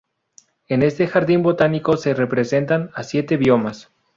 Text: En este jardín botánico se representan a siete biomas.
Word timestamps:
En 0.67 0.81
este 0.81 1.05
jardín 1.05 1.43
botánico 1.43 1.95
se 1.95 2.15
representan 2.15 2.89
a 2.95 3.03
siete 3.03 3.37
biomas. 3.37 3.91